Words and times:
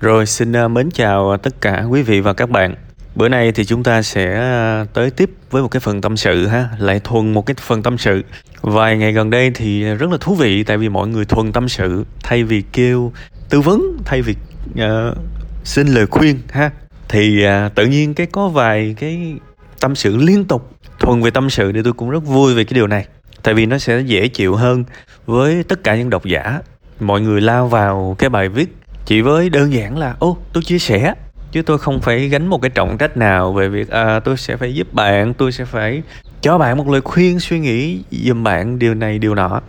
Rồi 0.00 0.26
xin 0.26 0.56
à, 0.56 0.68
mến 0.68 0.90
chào 0.90 1.36
tất 1.36 1.60
cả 1.60 1.84
quý 1.90 2.02
vị 2.02 2.20
và 2.20 2.32
các 2.32 2.50
bạn. 2.50 2.74
Bữa 3.14 3.28
nay 3.28 3.52
thì 3.52 3.64
chúng 3.64 3.82
ta 3.82 4.02
sẽ 4.02 4.34
à, 4.34 4.84
tới 4.94 5.10
tiếp 5.10 5.30
với 5.50 5.62
một 5.62 5.68
cái 5.68 5.80
phần 5.80 6.00
tâm 6.00 6.16
sự 6.16 6.46
ha, 6.46 6.68
lại 6.78 7.00
thuần 7.04 7.32
một 7.32 7.46
cái 7.46 7.54
phần 7.60 7.82
tâm 7.82 7.98
sự. 7.98 8.22
Vài 8.60 8.98
ngày 8.98 9.12
gần 9.12 9.30
đây 9.30 9.50
thì 9.54 9.84
rất 9.84 10.10
là 10.10 10.16
thú 10.20 10.34
vị 10.34 10.64
tại 10.64 10.78
vì 10.78 10.88
mọi 10.88 11.08
người 11.08 11.24
thuần 11.24 11.52
tâm 11.52 11.68
sự 11.68 12.04
thay 12.22 12.44
vì 12.44 12.62
kêu 12.72 13.12
tư 13.48 13.60
vấn, 13.60 13.96
thay 14.04 14.22
vì 14.22 14.34
uh, 14.72 15.16
xin 15.64 15.86
lời 15.86 16.06
khuyên 16.06 16.40
ha. 16.50 16.70
Thì 17.08 17.46
uh, 17.46 17.74
tự 17.74 17.86
nhiên 17.86 18.14
cái 18.14 18.26
có 18.26 18.48
vài 18.48 18.94
cái 18.98 19.34
tâm 19.80 19.94
sự 19.94 20.16
liên 20.16 20.44
tục 20.44 20.72
thuần 20.98 21.22
về 21.22 21.30
tâm 21.30 21.50
sự 21.50 21.72
thì 21.72 21.80
tôi 21.84 21.92
cũng 21.92 22.10
rất 22.10 22.24
vui 22.24 22.54
về 22.54 22.64
cái 22.64 22.74
điều 22.74 22.86
này. 22.86 23.06
Tại 23.42 23.54
vì 23.54 23.66
nó 23.66 23.78
sẽ 23.78 24.00
dễ 24.00 24.28
chịu 24.28 24.54
hơn 24.54 24.84
với 25.26 25.62
tất 25.62 25.84
cả 25.84 25.96
những 25.96 26.10
độc 26.10 26.24
giả. 26.24 26.60
Mọi 27.00 27.20
người 27.20 27.40
lao 27.40 27.68
vào 27.68 28.16
cái 28.18 28.30
bài 28.30 28.48
viết 28.48 28.74
chỉ 29.08 29.20
với 29.20 29.50
đơn 29.50 29.72
giản 29.72 29.98
là 29.98 30.16
ô 30.18 30.36
tôi 30.52 30.62
chia 30.62 30.78
sẻ 30.78 31.14
chứ 31.52 31.62
tôi 31.62 31.78
không 31.78 32.00
phải 32.00 32.28
gánh 32.28 32.46
một 32.46 32.62
cái 32.62 32.70
trọng 32.70 32.98
trách 32.98 33.16
nào 33.16 33.52
về 33.52 33.68
việc 33.68 33.90
à, 33.90 34.20
tôi 34.20 34.36
sẽ 34.36 34.56
phải 34.56 34.74
giúp 34.74 34.94
bạn 34.94 35.34
tôi 35.34 35.52
sẽ 35.52 35.64
phải 35.64 36.02
cho 36.40 36.58
bạn 36.58 36.78
một 36.78 36.88
lời 36.88 37.00
khuyên 37.00 37.40
suy 37.40 37.58
nghĩ 37.58 38.00
giùm 38.10 38.42
bạn 38.42 38.78
điều 38.78 38.94
này 38.94 39.18
điều 39.18 39.34
nọ. 39.34 39.60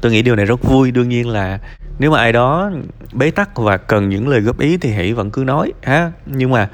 Tôi 0.00 0.12
nghĩ 0.12 0.22
điều 0.22 0.36
này 0.36 0.46
rất 0.46 0.62
vui 0.62 0.90
đương 0.90 1.08
nhiên 1.08 1.28
là 1.28 1.58
nếu 1.98 2.10
mà 2.10 2.18
ai 2.18 2.32
đó 2.32 2.70
bế 3.12 3.30
tắc 3.30 3.56
và 3.56 3.76
cần 3.76 4.08
những 4.08 4.28
lời 4.28 4.40
góp 4.40 4.58
ý 4.58 4.76
thì 4.76 4.92
hãy 4.92 5.12
vẫn 5.12 5.30
cứ 5.30 5.44
nói 5.44 5.72
ha. 5.82 6.12
Nhưng 6.26 6.50
mà 6.50 6.68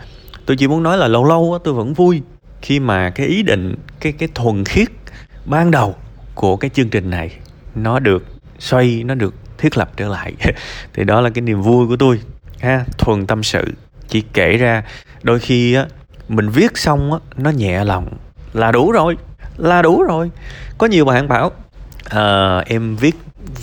tôi 0.46 0.56
chỉ 0.56 0.68
muốn 0.68 0.82
nói 0.82 0.98
là 0.98 1.08
lâu 1.08 1.24
lâu 1.24 1.58
tôi 1.64 1.74
vẫn 1.74 1.94
vui 1.94 2.22
khi 2.62 2.80
mà 2.80 3.10
cái 3.10 3.26
ý 3.26 3.42
định 3.42 3.74
cái 4.00 4.12
cái 4.12 4.28
thuần 4.34 4.64
khiết 4.64 4.88
ban 5.44 5.70
đầu 5.70 5.94
của 6.34 6.56
cái 6.56 6.70
chương 6.70 6.88
trình 6.88 7.10
này 7.10 7.30
nó 7.74 7.98
được 7.98 8.24
xoay 8.58 9.04
nó 9.04 9.14
được 9.14 9.34
thiết 9.58 9.78
lập 9.78 9.90
trở 9.96 10.08
lại. 10.08 10.32
Thì 10.94 11.04
đó 11.04 11.20
là 11.20 11.30
cái 11.30 11.42
niềm 11.42 11.62
vui 11.62 11.86
của 11.86 11.96
tôi 11.96 12.20
ha 12.60 12.84
thuần 12.98 13.26
tâm 13.26 13.42
sự. 13.42 13.64
Chỉ 14.08 14.20
kể 14.32 14.56
ra 14.56 14.82
đôi 15.22 15.38
khi 15.38 15.74
á 15.74 15.86
mình 16.28 16.48
viết 16.48 16.78
xong 16.78 17.12
á 17.12 17.18
nó 17.36 17.50
nhẹ 17.50 17.84
lòng. 17.84 18.08
Là 18.52 18.72
đủ 18.72 18.92
rồi 18.92 19.16
là 19.56 19.82
đủ 19.82 20.02
rồi. 20.02 20.30
Có 20.78 20.86
nhiều 20.86 21.04
bạn 21.04 21.28
bảo 21.28 21.50
à, 22.10 22.58
em 22.66 22.96
viết 22.96 23.16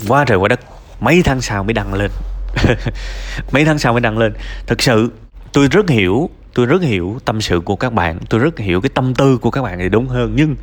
quá 0.07 0.25
trời 0.27 0.37
quá 0.37 0.47
đất 0.47 0.59
mấy 0.99 1.21
tháng 1.23 1.41
sau 1.41 1.63
mới 1.63 1.73
đăng 1.73 1.93
lên. 1.93 2.11
Mấy 3.51 3.65
tháng 3.65 3.79
sau 3.79 3.93
mới 3.93 4.01
đăng 4.01 4.17
lên. 4.17 4.33
Thực 4.67 4.81
sự 4.81 5.11
tôi 5.53 5.67
rất 5.67 5.89
hiểu 5.89 6.29
tôi 6.53 6.65
rất 6.65 6.81
hiểu 6.81 7.17
tâm 7.25 7.41
sự 7.41 7.59
của 7.59 7.75
các 7.75 7.93
bạn 7.93 8.19
tôi 8.29 8.39
rất 8.39 8.59
hiểu 8.59 8.81
cái 8.81 8.89
tâm 8.93 9.15
tư 9.15 9.37
của 9.37 9.51
các 9.51 9.61
bạn 9.61 9.79
thì 9.79 9.89
đúng 9.89 10.07
hơn. 10.07 10.33
Nhưng 10.35 10.55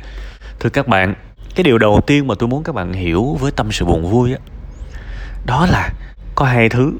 thưa 0.59 0.69
các 0.69 0.87
bạn 0.87 1.15
cái 1.55 1.63
điều 1.63 1.77
đầu 1.77 2.01
tiên 2.07 2.27
mà 2.27 2.35
tôi 2.39 2.49
muốn 2.49 2.63
các 2.63 2.75
bạn 2.75 2.93
hiểu 2.93 3.37
với 3.39 3.51
tâm 3.51 3.71
sự 3.71 3.85
buồn 3.85 4.11
vui 4.11 4.33
á 4.33 4.39
đó 5.45 5.65
là 5.65 5.89
có 6.35 6.45
hai 6.45 6.69
thứ. 6.69 6.93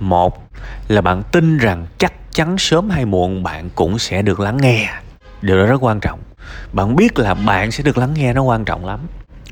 Một 0.00 0.48
là 0.88 1.00
bạn 1.00 1.22
tin 1.32 1.58
rằng 1.58 1.86
chắc 1.98 2.12
chắn 2.32 2.58
sớm 2.58 2.90
hay 2.90 3.04
muộn 3.04 3.42
bạn 3.42 3.70
cũng 3.74 3.98
sẽ 3.98 4.22
được 4.22 4.40
lắng 4.40 4.56
nghe. 4.56 4.90
Điều 5.42 5.58
đó 5.58 5.66
rất 5.66 5.82
quan 5.82 6.00
trọng. 6.00 6.20
Bạn 6.72 6.96
biết 6.96 7.18
là 7.18 7.34
bạn 7.34 7.70
sẽ 7.70 7.84
được 7.84 7.98
lắng 7.98 8.14
nghe 8.14 8.32
nó 8.32 8.42
quan 8.42 8.64
trọng 8.64 8.86
lắm. 8.86 9.00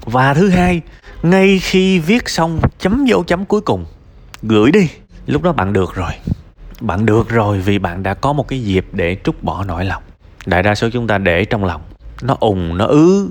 Và 0.04 0.34
thứ 0.34 0.48
hai, 0.48 0.80
ngay 1.22 1.58
khi 1.58 1.98
viết 1.98 2.28
xong 2.28 2.60
chấm 2.78 3.04
dấu 3.04 3.24
chấm 3.24 3.44
cuối 3.44 3.60
cùng, 3.60 3.84
gửi 4.42 4.70
đi. 4.70 4.88
Lúc 5.26 5.42
đó 5.42 5.52
bạn 5.52 5.72
được 5.72 5.94
rồi. 5.94 6.12
Bạn 6.80 7.06
được 7.06 7.28
rồi 7.28 7.58
vì 7.58 7.78
bạn 7.78 8.02
đã 8.02 8.14
có 8.14 8.32
một 8.32 8.48
cái 8.48 8.62
dịp 8.64 8.86
để 8.92 9.16
trút 9.24 9.42
bỏ 9.42 9.64
nỗi 9.64 9.84
lòng. 9.84 10.02
Đại 10.46 10.62
đa 10.62 10.74
số 10.74 10.88
chúng 10.92 11.06
ta 11.06 11.18
để 11.18 11.44
trong 11.44 11.64
lòng. 11.64 11.82
Nó 12.22 12.36
ùng 12.40 12.78
nó 12.78 12.84
ứ, 12.84 13.30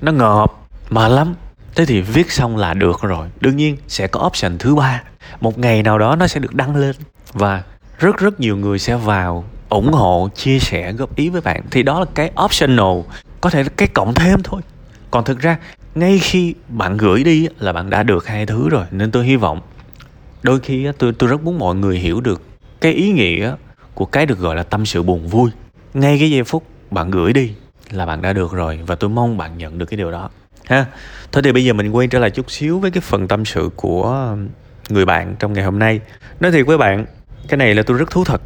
nó 0.00 0.12
ngợp 0.12 0.52
mà 0.90 1.08
lắm 1.08 1.34
thế 1.78 1.86
thì 1.86 2.00
viết 2.00 2.32
xong 2.32 2.56
là 2.56 2.74
được 2.74 3.00
rồi. 3.02 3.28
Đương 3.40 3.56
nhiên 3.56 3.76
sẽ 3.88 4.06
có 4.06 4.26
option 4.26 4.58
thứ 4.58 4.74
ba. 4.74 5.02
Một 5.40 5.58
ngày 5.58 5.82
nào 5.82 5.98
đó 5.98 6.16
nó 6.16 6.26
sẽ 6.26 6.40
được 6.40 6.54
đăng 6.54 6.76
lên. 6.76 6.96
Và 7.32 7.62
rất 7.98 8.18
rất 8.18 8.40
nhiều 8.40 8.56
người 8.56 8.78
sẽ 8.78 8.96
vào 8.96 9.44
ủng 9.68 9.92
hộ, 9.92 10.28
chia 10.34 10.58
sẻ, 10.58 10.92
góp 10.92 11.16
ý 11.16 11.28
với 11.28 11.40
bạn. 11.40 11.62
Thì 11.70 11.82
đó 11.82 12.00
là 12.00 12.06
cái 12.14 12.30
optional. 12.44 13.00
Có 13.40 13.50
thể 13.50 13.62
là 13.62 13.68
cái 13.76 13.88
cộng 13.94 14.14
thêm 14.14 14.42
thôi. 14.42 14.60
Còn 15.10 15.24
thực 15.24 15.40
ra, 15.40 15.56
ngay 15.94 16.18
khi 16.18 16.54
bạn 16.68 16.96
gửi 16.96 17.24
đi 17.24 17.48
là 17.58 17.72
bạn 17.72 17.90
đã 17.90 18.02
được 18.02 18.26
hai 18.26 18.46
thứ 18.46 18.68
rồi. 18.68 18.84
Nên 18.90 19.10
tôi 19.10 19.26
hy 19.26 19.36
vọng, 19.36 19.60
đôi 20.42 20.60
khi 20.60 20.86
tôi 20.98 21.12
tôi 21.12 21.30
rất 21.30 21.42
muốn 21.42 21.58
mọi 21.58 21.74
người 21.74 21.98
hiểu 21.98 22.20
được 22.20 22.42
cái 22.80 22.92
ý 22.92 23.12
nghĩa 23.12 23.54
của 23.94 24.04
cái 24.04 24.26
được 24.26 24.38
gọi 24.38 24.56
là 24.56 24.62
tâm 24.62 24.86
sự 24.86 25.02
buồn 25.02 25.28
vui. 25.28 25.50
Ngay 25.94 26.18
cái 26.18 26.30
giây 26.30 26.44
phút 26.44 26.64
bạn 26.90 27.10
gửi 27.10 27.32
đi 27.32 27.52
là 27.90 28.06
bạn 28.06 28.22
đã 28.22 28.32
được 28.32 28.52
rồi. 28.52 28.80
Và 28.86 28.94
tôi 28.94 29.10
mong 29.10 29.36
bạn 29.38 29.58
nhận 29.58 29.78
được 29.78 29.86
cái 29.86 29.96
điều 29.96 30.10
đó 30.10 30.30
ha. 30.68 30.86
Thôi 31.32 31.42
thì 31.42 31.52
bây 31.52 31.64
giờ 31.64 31.72
mình 31.72 31.90
quay 31.90 32.06
trở 32.06 32.18
lại 32.18 32.30
chút 32.30 32.50
xíu 32.50 32.78
với 32.78 32.90
cái 32.90 33.00
phần 33.00 33.28
tâm 33.28 33.44
sự 33.44 33.70
của 33.76 34.36
người 34.88 35.04
bạn 35.04 35.36
trong 35.38 35.52
ngày 35.52 35.64
hôm 35.64 35.78
nay. 35.78 36.00
Nói 36.40 36.52
thiệt 36.52 36.66
với 36.66 36.78
bạn, 36.78 37.06
cái 37.48 37.58
này 37.58 37.74
là 37.74 37.82
tôi 37.82 37.98
rất 37.98 38.10
thú 38.10 38.24
thật. 38.24 38.42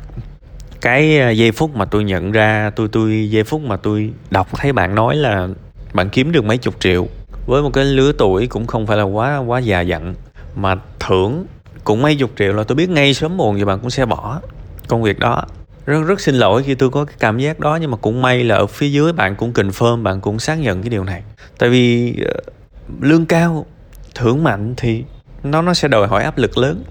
Cái 0.80 1.18
à, 1.18 1.30
giây 1.30 1.52
phút 1.52 1.76
mà 1.76 1.84
tôi 1.84 2.04
nhận 2.04 2.32
ra, 2.32 2.70
tôi 2.76 2.88
tôi, 2.92 3.30
giây 3.30 3.44
phút 3.44 3.62
mà 3.62 3.76
tôi 3.76 4.12
đọc 4.30 4.48
thấy 4.52 4.72
bạn 4.72 4.94
nói 4.94 5.16
là 5.16 5.48
bạn 5.92 6.08
kiếm 6.08 6.32
được 6.32 6.44
mấy 6.44 6.58
chục 6.58 6.80
triệu 6.80 7.06
với 7.46 7.62
một 7.62 7.70
cái 7.72 7.84
lứa 7.84 8.12
tuổi 8.18 8.46
cũng 8.46 8.66
không 8.66 8.86
phải 8.86 8.96
là 8.96 9.02
quá 9.02 9.38
quá 9.38 9.58
già 9.58 9.80
dặn, 9.80 10.14
mà 10.56 10.76
thưởng 11.00 11.46
cũng 11.84 12.02
mấy 12.02 12.16
chục 12.16 12.30
triệu 12.38 12.52
là 12.52 12.64
tôi 12.64 12.76
biết 12.76 12.90
ngay 12.90 13.14
sớm 13.14 13.36
muộn 13.36 13.58
gì 13.58 13.64
bạn 13.64 13.78
cũng 13.80 13.90
sẽ 13.90 14.06
bỏ 14.06 14.40
công 14.88 15.02
việc 15.02 15.18
đó 15.18 15.44
rất 15.86 16.02
rất 16.02 16.20
xin 16.20 16.34
lỗi 16.34 16.62
khi 16.62 16.74
tôi 16.74 16.90
có 16.90 17.04
cái 17.04 17.16
cảm 17.18 17.38
giác 17.38 17.60
đó 17.60 17.78
nhưng 17.80 17.90
mà 17.90 17.96
cũng 17.96 18.22
may 18.22 18.44
là 18.44 18.54
ở 18.54 18.66
phía 18.66 18.88
dưới 18.88 19.12
bạn 19.12 19.36
cũng 19.36 19.52
confirm 19.52 20.02
bạn 20.02 20.20
cũng 20.20 20.38
xác 20.38 20.54
nhận 20.54 20.82
cái 20.82 20.90
điều 20.90 21.04
này. 21.04 21.22
Tại 21.58 21.70
vì 21.70 22.14
uh, 22.22 23.02
lương 23.02 23.26
cao 23.26 23.66
thưởng 24.14 24.44
mạnh 24.44 24.74
thì 24.76 25.04
nó 25.42 25.62
nó 25.62 25.74
sẽ 25.74 25.88
đòi 25.88 26.08
hỏi 26.08 26.24
áp 26.24 26.38
lực 26.38 26.58
lớn. 26.58 26.84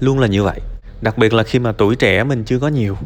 Luôn 0.00 0.18
là 0.18 0.26
như 0.26 0.42
vậy. 0.42 0.60
Đặc 1.00 1.18
biệt 1.18 1.32
là 1.32 1.42
khi 1.42 1.58
mà 1.58 1.72
tuổi 1.72 1.96
trẻ 1.96 2.24
mình 2.24 2.44
chưa 2.44 2.58
có 2.58 2.68
nhiều 2.68 2.96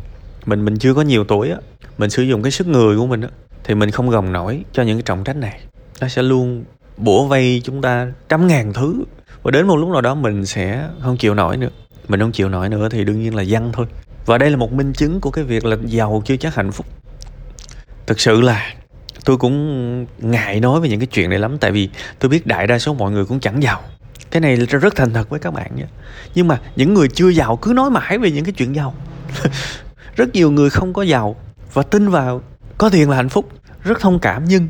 mình 0.47 0.65
mình 0.65 0.78
chưa 0.78 0.94
có 0.94 1.03
nhiều 1.03 1.25
tuổi 1.25 1.50
á 1.50 1.56
mình 1.99 2.11
sử 2.11 2.23
dụng 2.23 2.43
cái 2.43 2.50
sức 2.53 2.67
người 2.67 2.97
của 2.97 3.06
mình 3.06 3.21
á 3.21 3.28
thì 3.65 3.75
mình 3.75 3.91
không 3.91 4.11
gồng 4.11 4.33
nổi 4.33 4.65
cho 4.73 4.83
những 4.83 4.97
cái 4.97 5.03
trọng 5.03 5.25
trách 5.25 5.37
này. 5.37 5.61
Nó 6.00 6.09
sẽ 6.09 6.23
luôn 6.23 6.65
bủa 6.97 7.25
vây 7.25 7.61
chúng 7.65 7.83
ta 7.83 8.12
trăm 8.28 8.47
ngàn 8.47 8.73
thứ. 8.73 9.05
Và 9.43 9.50
đến 9.50 9.67
một 9.67 9.77
lúc 9.77 9.89
nào 9.89 10.00
đó 10.00 10.15
mình 10.15 10.47
sẽ 10.47 10.89
không 11.03 11.17
chịu 11.17 11.34
nổi 11.34 11.56
nữa. 11.56 11.69
Mình 12.09 12.21
không 12.21 12.33
chịu 12.33 12.49
nổi 12.49 12.69
nữa 12.69 12.89
thì 12.89 13.05
đương 13.05 13.23
nhiên 13.23 13.34
là 13.34 13.44
văng 13.49 13.73
thôi 13.73 13.87
và 14.27 14.39
đây 14.39 14.51
là 14.51 14.57
một 14.57 14.73
minh 14.73 14.93
chứng 14.93 15.21
của 15.21 15.31
cái 15.31 15.45
việc 15.45 15.65
là 15.65 15.77
giàu 15.85 16.23
chưa 16.25 16.37
chắc 16.37 16.55
hạnh 16.55 16.73
phúc. 16.73 16.87
Thực 18.07 18.21
sự 18.21 18.41
là 18.41 18.75
tôi 19.25 19.37
cũng 19.37 20.07
ngại 20.19 20.61
nói 20.61 20.81
về 20.81 20.89
những 20.89 21.01
cái 21.01 21.07
chuyện 21.07 21.31
này 21.31 21.39
lắm, 21.39 21.59
tại 21.59 21.73
vì 21.73 21.89
tôi 22.19 22.29
biết 22.29 22.47
đại 22.47 22.67
đa 22.67 22.79
số 22.79 22.95
mọi 22.95 23.11
người 23.11 23.25
cũng 23.25 23.41
chẳng 23.41 23.62
giàu. 23.62 23.83
Cái 24.31 24.41
này 24.41 24.57
rất 24.57 24.97
thành 24.97 25.12
thật 25.12 25.29
với 25.29 25.41
các 25.41 25.55
bạn 25.55 25.77
nhé. 25.77 25.85
Nhưng 26.35 26.49
mà 26.49 26.61
những 26.77 26.95
người 26.95 27.09
chưa 27.09 27.29
giàu 27.29 27.57
cứ 27.57 27.73
nói 27.73 27.91
mãi 27.91 28.19
về 28.19 28.31
những 28.31 28.45
cái 28.45 28.53
chuyện 28.53 28.75
giàu. 28.75 28.95
Rất 30.17 30.35
nhiều 30.35 30.51
người 30.51 30.71
không 30.71 30.93
có 30.93 31.03
giàu 31.03 31.37
và 31.73 31.83
tin 31.83 32.09
vào 32.09 32.43
có 32.79 32.89
tiền 32.89 33.11
là 33.11 33.17
hạnh 33.17 33.29
phúc, 33.29 33.49
rất 33.85 34.01
thông 34.01 34.19
cảm, 34.19 34.45
nhưng 34.45 34.69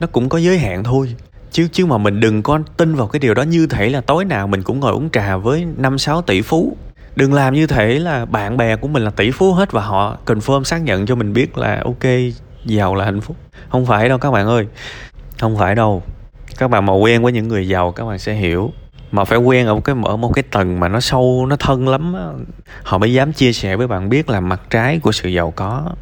nó 0.00 0.06
cũng 0.06 0.28
có 0.28 0.38
giới 0.38 0.58
hạn 0.58 0.84
thôi. 0.84 1.14
Chứ 1.50 1.68
chứ 1.72 1.86
mà 1.86 1.98
mình 1.98 2.20
đừng 2.20 2.42
có 2.42 2.58
tin 2.76 2.94
vào 2.94 3.06
cái 3.06 3.20
điều 3.20 3.34
đó 3.34 3.42
như 3.42 3.66
thể 3.66 3.88
là 3.88 4.00
tối 4.00 4.24
nào 4.24 4.46
mình 4.46 4.62
cũng 4.62 4.80
ngồi 4.80 4.92
uống 4.92 5.10
trà 5.10 5.36
với 5.36 5.66
năm 5.76 5.98
sáu 5.98 6.22
tỷ 6.22 6.42
phú 6.42 6.76
đừng 7.16 7.32
làm 7.32 7.54
như 7.54 7.66
thế 7.66 7.98
là 7.98 8.24
bạn 8.24 8.56
bè 8.56 8.76
của 8.76 8.88
mình 8.88 9.04
là 9.04 9.10
tỷ 9.10 9.30
phú 9.30 9.52
hết 9.52 9.72
và 9.72 9.82
họ 9.82 10.16
confirm 10.26 10.62
xác 10.62 10.82
nhận 10.82 11.06
cho 11.06 11.14
mình 11.14 11.32
biết 11.32 11.58
là 11.58 11.82
ok, 11.84 12.10
giàu 12.64 12.94
là 12.94 13.04
hạnh 13.04 13.20
phúc. 13.20 13.36
Không 13.68 13.86
phải 13.86 14.08
đâu 14.08 14.18
các 14.18 14.30
bạn 14.30 14.46
ơi. 14.46 14.66
Không 15.38 15.58
phải 15.58 15.74
đâu. 15.74 16.02
Các 16.58 16.70
bạn 16.70 16.86
mà 16.86 16.92
quen 16.92 17.22
với 17.22 17.32
những 17.32 17.48
người 17.48 17.68
giàu, 17.68 17.92
các 17.92 18.04
bạn 18.04 18.18
sẽ 18.18 18.34
hiểu. 18.34 18.72
Mà 19.12 19.24
phải 19.24 19.38
quen 19.38 19.66
ở 19.66 19.74
một 19.74 19.84
cái, 19.84 19.96
ở 20.04 20.16
một 20.16 20.32
cái 20.34 20.42
tầng 20.42 20.80
mà 20.80 20.88
nó 20.88 21.00
sâu, 21.00 21.46
nó 21.48 21.56
thân 21.56 21.88
lắm 21.88 22.14
họ 22.82 22.98
mới 22.98 23.12
dám 23.12 23.32
chia 23.32 23.52
sẻ 23.52 23.76
với 23.76 23.86
bạn 23.86 24.08
biết 24.08 24.28
là 24.28 24.40
mặt 24.40 24.60
trái 24.70 24.98
của 24.98 25.12
sự 25.12 25.28
giàu 25.28 25.50
có. 25.56 25.92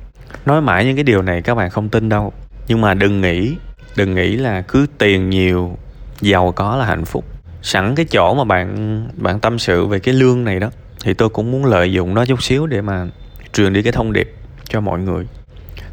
Nói 0.47 0.61
mãi 0.61 0.85
những 0.85 0.97
cái 0.97 1.05
điều 1.05 1.23
này 1.23 1.43
các 1.43 1.55
bạn 1.55 1.71
không 1.71 1.89
tin 1.89 2.09
đâu. 2.09 2.33
Nhưng 2.69 2.81
mà 2.81 2.95
đừng 2.95 3.21
nghĩ 3.21 3.57
đừng 3.97 4.15
nghĩ 4.15 4.37
là 4.37 4.61
cứ 4.61 4.87
tiền 4.99 5.31
nhiều, 5.31 5.77
giàu 6.21 6.53
có 6.53 6.77
là 6.77 6.85
hạnh 6.85 7.05
phúc. 7.05 7.25
Sẵn 7.63 7.95
cái 7.95 8.07
chỗ 8.11 8.35
mà 8.35 8.45
bạn 8.45 9.09
bạn 9.17 9.41
tâm 9.41 9.59
sự 9.59 9.87
về 9.87 9.99
cái 9.99 10.15
lương 10.15 10.45
này 10.45 10.61
đó 10.61 10.71
thì 11.05 11.15
tôi 11.15 11.29
cũng 11.29 11.51
muốn 11.51 11.65
lợi 11.65 11.93
dụng 11.93 12.15
nó 12.15 12.27
chút 12.27 12.43
xíu 12.43 12.67
để 12.67 12.81
mà 12.81 13.07
truyền 13.53 13.73
đi 13.73 13.83
cái 13.83 13.93
thông 13.93 14.13
điệp 14.13 14.35
cho 14.69 14.81
mọi 14.81 14.99
người. 14.99 15.27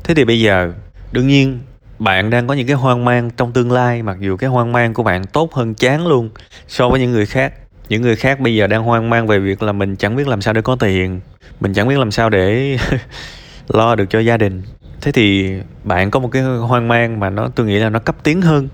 Thế 0.03 0.13
thì 0.13 0.25
bây 0.25 0.39
giờ, 0.39 0.71
đương 1.11 1.27
nhiên, 1.27 1.59
bạn 1.99 2.29
đang 2.29 2.47
có 2.47 2.53
những 2.53 2.67
cái 2.67 2.75
hoang 2.75 3.05
mang 3.05 3.29
trong 3.37 3.51
tương 3.51 3.71
lai, 3.71 4.03
mặc 4.03 4.17
dù 4.19 4.37
cái 4.37 4.49
hoang 4.49 4.71
mang 4.71 4.93
của 4.93 5.03
bạn 5.03 5.23
tốt 5.23 5.53
hơn 5.53 5.73
chán 5.73 6.07
luôn 6.07 6.29
so 6.67 6.89
với 6.89 6.99
những 6.99 7.11
người 7.11 7.25
khác. 7.25 7.53
Những 7.89 8.01
người 8.01 8.15
khác 8.15 8.39
bây 8.39 8.55
giờ 8.55 8.67
đang 8.67 8.83
hoang 8.83 9.09
mang 9.09 9.27
về 9.27 9.39
việc 9.39 9.63
là 9.63 9.71
mình 9.71 9.95
chẳng 9.95 10.15
biết 10.15 10.27
làm 10.27 10.41
sao 10.41 10.53
để 10.53 10.61
có 10.61 10.75
tiền, 10.75 11.19
mình 11.59 11.73
chẳng 11.73 11.87
biết 11.87 11.99
làm 11.99 12.11
sao 12.11 12.29
để 12.29 12.77
lo 13.67 13.95
được 13.95 14.05
cho 14.09 14.19
gia 14.19 14.37
đình. 14.37 14.63
Thế 15.01 15.11
thì 15.11 15.53
bạn 15.83 16.11
có 16.11 16.19
một 16.19 16.29
cái 16.31 16.43
hoang 16.43 16.87
mang 16.87 17.19
mà 17.19 17.29
nó, 17.29 17.47
tôi 17.55 17.65
nghĩ 17.65 17.79
là 17.79 17.89
nó 17.89 17.99
cấp 17.99 18.15
tiến 18.23 18.41
hơn 18.41 18.67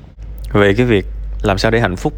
về 0.53 0.73
cái 0.73 0.85
việc 0.85 1.05
làm 1.43 1.57
sao 1.57 1.71
để 1.71 1.79
hạnh 1.79 1.95
phúc 1.95 2.13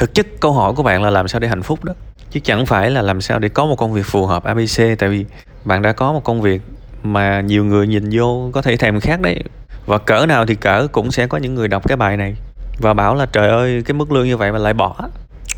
thực 0.00 0.14
chất 0.14 0.26
câu 0.40 0.52
hỏi 0.52 0.72
của 0.72 0.82
bạn 0.82 1.02
là 1.02 1.10
làm 1.10 1.28
sao 1.28 1.40
để 1.40 1.48
hạnh 1.48 1.62
phúc 1.62 1.84
đó. 1.84 1.92
Chứ 2.30 2.40
chẳng 2.44 2.66
phải 2.66 2.90
là 2.90 3.02
làm 3.02 3.20
sao 3.20 3.38
để 3.38 3.48
có 3.48 3.66
một 3.66 3.76
công 3.76 3.92
việc 3.92 4.06
phù 4.06 4.26
hợp 4.26 4.44
abc 4.44 4.82
tại 4.98 5.08
vì 5.08 5.24
bạn 5.64 5.82
đã 5.82 5.92
có 5.92 6.12
một 6.12 6.24
công 6.24 6.40
việc 6.42 6.62
mà 7.02 7.40
nhiều 7.40 7.64
người 7.64 7.86
nhìn 7.86 8.10
vô 8.12 8.50
có 8.52 8.62
thể 8.62 8.76
thèm 8.76 9.00
khác 9.00 9.20
đấy. 9.20 9.42
Và 9.86 9.98
cỡ 9.98 10.26
nào 10.26 10.46
thì 10.46 10.54
cỡ 10.54 10.86
cũng 10.92 11.12
sẽ 11.12 11.26
có 11.26 11.38
những 11.38 11.54
người 11.54 11.68
đọc 11.68 11.88
cái 11.88 11.96
bài 11.96 12.16
này 12.16 12.34
và 12.78 12.94
bảo 12.94 13.14
là, 13.14 13.26
trời 13.26 13.48
ơi, 13.48 13.82
cái 13.86 13.94
mức 13.94 14.12
lương 14.12 14.26
như 14.26 14.36
vậy 14.36 14.52
mà 14.52 14.58
lại 14.58 14.74
bỏ. 14.74 14.96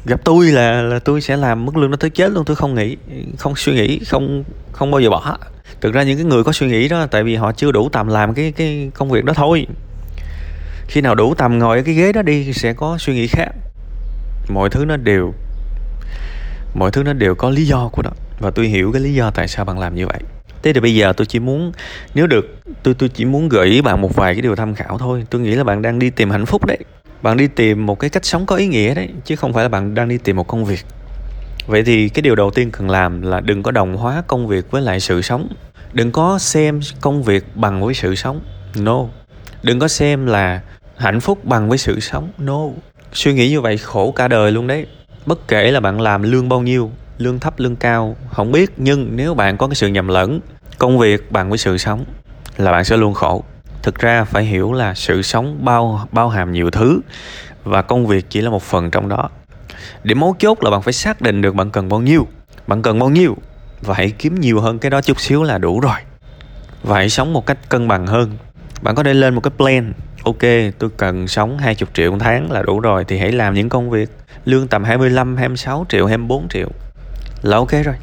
Gặp 0.04 0.20
tôi 0.24 0.46
là 0.46 0.82
là 0.82 0.98
tôi 0.98 1.20
sẽ 1.20 1.36
làm 1.36 1.64
mức 1.64 1.76
lương 1.76 1.90
nó 1.90 1.96
tới 1.96 2.10
chết 2.10 2.30
luôn, 2.30 2.44
tôi 2.44 2.56
không 2.56 2.74
nghĩ, 2.74 2.96
không 3.38 3.56
suy 3.56 3.72
nghĩ, 3.72 3.98
không 3.98 4.44
không 4.72 4.90
bao 4.90 5.00
giờ 5.00 5.10
bỏ. 5.10 5.36
Thực 5.80 5.94
ra 5.94 6.02
những 6.02 6.16
cái 6.16 6.24
người 6.24 6.44
có 6.44 6.52
suy 6.52 6.66
nghĩ 6.66 6.88
đó, 6.88 7.06
tại 7.10 7.22
vì 7.22 7.36
họ 7.36 7.52
chưa 7.52 7.72
đủ 7.72 7.88
tầm 7.88 8.08
làm 8.08 8.34
cái 8.34 8.52
cái 8.52 8.90
công 8.94 9.10
việc 9.10 9.24
đó 9.24 9.32
thôi. 9.32 9.66
Khi 10.86 11.00
nào 11.00 11.14
đủ 11.14 11.34
tầm 11.34 11.58
ngồi 11.58 11.76
ở 11.78 11.82
cái 11.82 11.94
ghế 11.94 12.12
đó 12.12 12.22
đi, 12.22 12.52
sẽ 12.52 12.72
có 12.72 12.98
suy 12.98 13.14
nghĩ 13.14 13.26
khác 13.26 13.48
mọi 14.54 14.70
thứ 14.70 14.84
nó 14.84 14.96
đều, 14.96 15.34
mọi 16.74 16.90
thứ 16.90 17.02
nó 17.02 17.12
đều 17.12 17.34
có 17.34 17.50
lý 17.50 17.66
do 17.66 17.88
của 17.88 18.02
nó. 18.02 18.10
Và 18.38 18.50
tôi 18.50 18.66
hiểu 18.66 18.92
cái 18.92 19.02
lý 19.02 19.14
do 19.14 19.30
tại 19.30 19.48
sao 19.48 19.64
bạn 19.64 19.78
làm 19.78 19.94
như 19.94 20.06
vậy. 20.06 20.18
Thế 20.62 20.72
thì 20.72 20.80
bây 20.80 20.94
giờ 20.94 21.12
tôi 21.12 21.26
chỉ 21.26 21.38
muốn, 21.38 21.72
nếu 22.14 22.26
được, 22.26 22.56
tôi 22.82 22.94
tôi 22.94 23.08
chỉ 23.08 23.24
muốn 23.24 23.48
gợi 23.48 23.66
ý 23.66 23.80
bạn 23.80 24.00
một 24.00 24.16
vài 24.16 24.34
cái 24.34 24.42
điều 24.42 24.56
tham 24.56 24.74
khảo 24.74 24.98
thôi. 24.98 25.26
Tôi 25.30 25.40
nghĩ 25.40 25.54
là 25.54 25.64
bạn 25.64 25.82
đang 25.82 25.98
đi 25.98 26.10
tìm 26.10 26.30
hạnh 26.30 26.46
phúc 26.46 26.66
đấy. 26.66 26.78
Bạn 27.22 27.36
đi 27.36 27.48
tìm 27.48 27.86
một 27.86 27.98
cái 28.00 28.10
cách 28.10 28.24
sống 28.24 28.46
có 28.46 28.56
ý 28.56 28.66
nghĩa 28.66 28.94
đấy, 28.94 29.08
chứ 29.24 29.36
không 29.36 29.52
phải 29.52 29.64
là 29.64 29.68
bạn 29.68 29.94
đang 29.94 30.08
đi 30.08 30.18
tìm 30.18 30.36
một 30.36 30.48
công 30.48 30.64
việc. 30.64 30.84
Vậy 31.66 31.82
thì 31.82 32.08
cái 32.08 32.22
điều 32.22 32.34
đầu 32.34 32.50
tiên 32.50 32.70
cần 32.70 32.90
làm 32.90 33.22
là 33.22 33.40
đừng 33.40 33.62
có 33.62 33.70
đồng 33.70 33.96
hóa 33.96 34.22
công 34.26 34.46
việc 34.46 34.70
với 34.70 34.82
lại 34.82 35.00
sự 35.00 35.22
sống. 35.22 35.48
Đừng 35.92 36.12
có 36.12 36.38
xem 36.38 36.80
công 37.00 37.22
việc 37.22 37.44
bằng 37.54 37.84
với 37.84 37.94
sự 37.94 38.14
sống. 38.14 38.40
No. 38.76 39.06
Đừng 39.62 39.78
có 39.78 39.88
xem 39.88 40.26
là 40.26 40.60
hạnh 40.96 41.20
phúc 41.20 41.44
bằng 41.44 41.68
với 41.68 41.78
sự 41.78 42.00
sống. 42.00 42.30
No 42.38 42.68
suy 43.12 43.34
nghĩ 43.34 43.50
như 43.50 43.60
vậy 43.60 43.78
khổ 43.78 44.12
cả 44.12 44.28
đời 44.28 44.52
luôn 44.52 44.66
đấy. 44.66 44.86
Bất 45.26 45.48
kể 45.48 45.70
là 45.70 45.80
bạn 45.80 46.00
làm 46.00 46.22
lương 46.22 46.48
bao 46.48 46.60
nhiêu, 46.60 46.90
lương 47.18 47.38
thấp, 47.38 47.54
lương 47.56 47.76
cao, 47.76 48.16
không 48.32 48.52
biết, 48.52 48.70
nhưng 48.76 49.16
nếu 49.16 49.34
bạn 49.34 49.56
có 49.56 49.66
cái 49.66 49.74
sự 49.74 49.88
nhầm 49.88 50.08
lẫn, 50.08 50.40
công 50.78 50.98
việc 50.98 51.32
bằng 51.32 51.48
với 51.48 51.58
sự 51.58 51.78
sống 51.78 52.04
là 52.56 52.72
bạn 52.72 52.84
sẽ 52.84 52.96
luôn 52.96 53.14
khổ. 53.14 53.44
Thực 53.82 53.98
ra 53.98 54.24
phải 54.24 54.44
hiểu 54.44 54.72
là 54.72 54.94
sự 54.94 55.22
sống 55.22 55.64
bao 55.64 56.06
bao 56.12 56.28
hàm 56.28 56.52
nhiều 56.52 56.70
thứ 56.70 57.00
và 57.64 57.82
công 57.82 58.06
việc 58.06 58.26
chỉ 58.30 58.40
là 58.40 58.50
một 58.50 58.62
phần 58.62 58.90
trong 58.90 59.08
đó. 59.08 59.28
Điểm 60.04 60.20
mấu 60.20 60.36
chốt 60.38 60.62
là 60.62 60.70
bạn 60.70 60.82
phải 60.82 60.92
xác 60.92 61.20
định 61.20 61.42
được 61.42 61.54
bạn 61.54 61.70
cần 61.70 61.88
bao 61.88 62.00
nhiêu. 62.00 62.26
Bạn 62.66 62.82
cần 62.82 62.98
bao 62.98 63.10
nhiêu 63.10 63.36
và 63.80 63.94
hãy 63.94 64.10
kiếm 64.10 64.40
nhiều 64.40 64.60
hơn 64.60 64.78
cái 64.78 64.90
đó 64.90 65.00
chút 65.00 65.20
xíu 65.20 65.42
là 65.42 65.58
đủ 65.58 65.80
rồi. 65.80 65.96
Và 66.82 66.96
hãy 66.96 67.10
sống 67.10 67.32
một 67.32 67.46
cách 67.46 67.58
cân 67.68 67.88
bằng 67.88 68.06
hơn. 68.06 68.30
Bạn 68.82 68.94
có 68.94 69.02
thể 69.02 69.14
lên 69.14 69.34
một 69.34 69.40
cái 69.40 69.50
plan 69.56 69.92
ok 70.24 70.72
tôi 70.78 70.90
cần 70.96 71.28
sống 71.28 71.58
20 71.58 71.88
triệu 71.94 72.10
một 72.10 72.16
tháng 72.20 72.52
là 72.52 72.62
đủ 72.62 72.80
rồi 72.80 73.04
thì 73.08 73.18
hãy 73.18 73.32
làm 73.32 73.54
những 73.54 73.68
công 73.68 73.90
việc. 73.90 74.10
Lương 74.44 74.68
tầm 74.68 74.84
25, 74.84 75.36
26 75.36 75.86
triệu, 75.88 76.06
24 76.06 76.48
triệu. 76.48 76.68
Là 77.42 77.56
ok 77.56 77.70
rồi. 77.70 77.94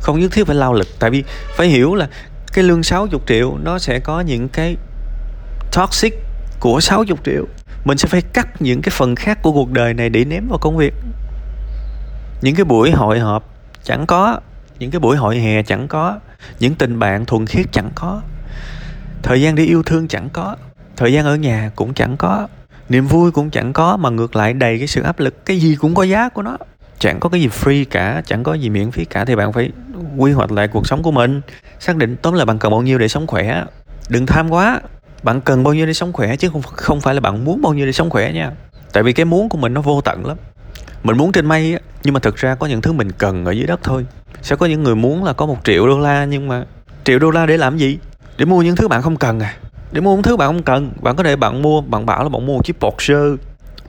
Không 0.00 0.20
nhất 0.20 0.32
thiết 0.32 0.46
phải 0.46 0.56
lao 0.56 0.72
lực 0.72 0.88
tại 0.98 1.10
vì 1.10 1.24
phải 1.56 1.66
hiểu 1.66 1.94
là 1.94 2.08
cái 2.52 2.64
lương 2.64 2.82
60 2.82 3.20
triệu 3.26 3.56
nó 3.62 3.78
sẽ 3.78 3.98
có 3.98 4.20
những 4.20 4.48
cái 4.48 4.76
toxic 5.72 6.14
của 6.60 6.80
60 6.80 7.16
triệu. 7.24 7.46
Mình 7.84 7.98
sẽ 7.98 8.08
phải 8.08 8.22
cắt 8.22 8.62
những 8.62 8.82
cái 8.82 8.90
phần 8.90 9.16
khác 9.16 9.38
của 9.42 9.52
cuộc 9.52 9.70
đời 9.70 9.94
này 9.94 10.08
để 10.08 10.24
ném 10.24 10.48
vào 10.48 10.58
công 10.58 10.76
việc. 10.76 10.94
Những 12.42 12.54
cái 12.54 12.64
buổi 12.64 12.90
hội 12.90 13.18
họp 13.20 13.44
chẳng 13.84 14.06
có 14.06 14.40
những 14.78 14.90
cái 14.90 15.00
buổi 15.00 15.16
hội 15.16 15.38
hè 15.38 15.62
chẳng 15.62 15.88
có 15.88 16.18
những 16.60 16.74
tình 16.74 16.98
bạn 16.98 17.24
thuần 17.24 17.46
khiết 17.46 17.66
chẳng 17.72 17.90
có 17.94 18.20
thời 19.22 19.42
gian 19.42 19.54
đi 19.54 19.66
yêu 19.66 19.82
thương 19.82 20.08
chẳng 20.08 20.28
có, 20.32 20.56
thời 20.96 21.12
gian 21.12 21.24
ở 21.24 21.36
nhà 21.36 21.70
cũng 21.76 21.94
chẳng 21.94 22.16
có, 22.16 22.48
niềm 22.88 23.06
vui 23.06 23.30
cũng 23.30 23.50
chẳng 23.50 23.72
có 23.72 23.96
mà 23.96 24.10
ngược 24.10 24.36
lại 24.36 24.52
đầy 24.52 24.78
cái 24.78 24.86
sự 24.86 25.02
áp 25.02 25.20
lực. 25.20 25.46
Cái 25.46 25.58
gì 25.58 25.76
cũng 25.80 25.94
có 25.94 26.02
giá 26.02 26.28
của 26.28 26.42
nó. 26.42 26.56
Chẳng 26.98 27.20
có 27.20 27.28
cái 27.28 27.40
gì 27.40 27.48
free 27.48 27.84
cả, 27.90 28.22
chẳng 28.26 28.42
có 28.42 28.54
gì 28.54 28.68
miễn 28.68 28.90
phí 28.90 29.04
cả 29.04 29.24
thì 29.24 29.36
bạn 29.36 29.52
phải 29.52 29.70
quy 30.16 30.32
hoạch 30.32 30.52
lại 30.52 30.68
cuộc 30.68 30.86
sống 30.86 31.02
của 31.02 31.10
mình, 31.10 31.40
xác 31.78 31.96
định 31.96 32.16
tóm 32.22 32.34
là 32.34 32.44
bạn 32.44 32.58
cần 32.58 32.70
bao 32.70 32.82
nhiêu 32.82 32.98
để 32.98 33.08
sống 33.08 33.26
khỏe. 33.26 33.64
Đừng 34.08 34.26
tham 34.26 34.50
quá, 34.50 34.80
bạn 35.22 35.40
cần 35.40 35.64
bao 35.64 35.74
nhiêu 35.74 35.86
để 35.86 35.92
sống 35.92 36.12
khỏe 36.12 36.36
chứ 36.36 36.48
không 36.52 36.62
không 36.62 37.00
phải 37.00 37.14
là 37.14 37.20
bạn 37.20 37.44
muốn 37.44 37.62
bao 37.62 37.74
nhiêu 37.74 37.86
để 37.86 37.92
sống 37.92 38.10
khỏe 38.10 38.32
nha. 38.32 38.50
Tại 38.92 39.02
vì 39.02 39.12
cái 39.12 39.24
muốn 39.24 39.48
của 39.48 39.58
mình 39.58 39.74
nó 39.74 39.80
vô 39.80 40.00
tận 40.00 40.26
lắm. 40.26 40.36
Mình 41.02 41.16
muốn 41.16 41.32
trên 41.32 41.46
mây 41.46 41.78
nhưng 42.02 42.14
mà 42.14 42.20
thực 42.20 42.36
ra 42.36 42.54
có 42.54 42.66
những 42.66 42.80
thứ 42.80 42.92
mình 42.92 43.12
cần 43.12 43.44
ở 43.44 43.50
dưới 43.50 43.66
đất 43.66 43.80
thôi. 43.82 44.06
Sẽ 44.42 44.56
có 44.56 44.66
những 44.66 44.82
người 44.82 44.94
muốn 44.94 45.24
là 45.24 45.32
có 45.32 45.46
một 45.46 45.58
triệu 45.64 45.86
đô 45.86 45.98
la 45.98 46.24
nhưng 46.24 46.48
mà 46.48 46.64
triệu 47.04 47.18
đô 47.18 47.30
la 47.30 47.46
để 47.46 47.56
làm 47.56 47.76
gì? 47.76 47.98
Để 48.40 48.46
mua 48.46 48.62
những 48.62 48.76
thứ 48.76 48.88
bạn 48.88 49.02
không 49.02 49.16
cần 49.16 49.40
à. 49.40 49.56
Để 49.92 50.00
mua 50.00 50.14
những 50.14 50.22
thứ 50.22 50.36
bạn 50.36 50.48
không 50.48 50.62
cần, 50.62 50.92
bạn 51.02 51.16
có 51.16 51.22
thể 51.22 51.36
bạn 51.36 51.62
mua, 51.62 51.80
bạn 51.80 52.06
bảo 52.06 52.22
là 52.22 52.28
bạn 52.28 52.46
mua 52.46 52.56
một 52.56 52.64
chiếc 52.64 52.80
Porsche, 52.80 53.14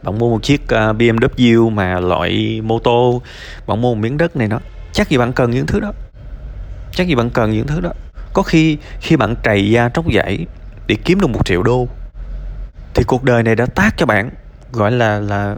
bạn 0.04 0.18
mua 0.18 0.30
một 0.30 0.44
chiếc 0.44 0.68
à, 0.68 0.94
BMW 0.94 1.70
mà 1.70 2.00
loại 2.00 2.62
mô 2.64 2.80
tô, 2.80 3.22
bạn 3.68 3.82
mua 3.82 3.96
một 3.96 4.02
miếng 4.02 4.18
đất 4.18 4.36
này 4.36 4.48
nó 4.48 4.60
chắc 4.94 5.10
gì 5.10 5.18
bạn 5.18 5.34
cần 5.34 5.52
những 5.52 5.68
thứ 5.68 5.80
đó. 5.80 5.92
Chắc 6.92 7.08
gì 7.08 7.16
bạn 7.16 7.30
cần 7.30 7.52
những 7.52 7.68
thứ 7.68 7.80
đó. 7.82 7.90
Có 8.34 8.42
khi 8.42 8.78
khi 9.02 9.16
bạn 9.16 9.36
trầy 9.44 9.70
da 9.70 9.90
tróc 9.90 10.06
dãy 10.14 10.46
để 10.88 10.96
kiếm 11.06 11.20
được 11.20 11.28
một 11.28 11.46
triệu 11.46 11.64
đô, 11.64 11.88
thì 12.94 13.04
cuộc 13.08 13.24
đời 13.24 13.44
này 13.44 13.56
đã 13.56 13.66
tác 13.66 13.98
cho 13.98 14.06
bạn, 14.06 14.30
gọi 14.72 14.92
là 14.92 15.20
là 15.20 15.56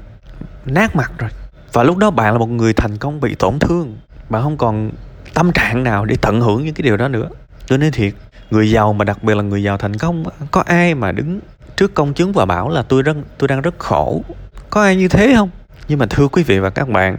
nát 0.66 0.96
mặt 0.96 1.12
rồi. 1.18 1.30
Và 1.74 1.84
lúc 1.84 1.98
đó 1.98 2.12
bạn 2.12 2.34
là 2.34 2.40
một 2.40 2.50
người 2.50 2.74
thành 2.74 2.98
công 2.98 3.22
bị 3.22 3.36
tổn 3.36 3.60
thương. 3.60 3.98
Bạn 4.30 4.44
không 4.44 4.58
còn 4.58 4.92
tâm 5.34 5.52
trạng 5.52 5.84
nào 5.84 6.06
để 6.06 6.16
tận 6.22 6.42
hưởng 6.42 6.66
những 6.66 6.74
cái 6.74 6.84
điều 6.84 6.98
đó 6.98 7.08
nữa. 7.08 7.30
Tôi 7.68 7.78
nói 7.78 7.92
thiệt 7.92 8.14
người 8.54 8.72
giàu 8.72 8.94
mà 8.94 9.06
đặc 9.06 9.24
biệt 9.24 9.38
là 9.38 9.44
người 9.44 9.64
giàu 9.64 9.78
thành 9.78 9.96
công 9.96 10.24
có 10.52 10.64
ai 10.66 10.96
mà 10.96 11.12
đứng 11.12 11.40
trước 11.76 11.94
công 11.94 12.14
chứng 12.14 12.34
và 12.34 12.46
bảo 12.46 12.70
là 12.70 12.82
tôi 12.82 13.02
rất, 13.02 13.18
tôi 13.38 13.48
đang 13.48 13.62
rất 13.62 13.80
khổ? 13.80 14.24
Có 14.70 14.82
ai 14.82 14.96
như 14.96 15.08
thế 15.08 15.34
không? 15.36 15.50
Nhưng 15.88 16.00
mà 16.00 16.06
thưa 16.06 16.28
quý 16.28 16.44
vị 16.44 16.60
và 16.60 16.70
các 16.70 16.90
bạn, 16.90 17.18